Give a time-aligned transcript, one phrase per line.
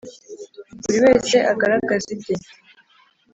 [0.81, 2.35] buri wese agaragaze ibye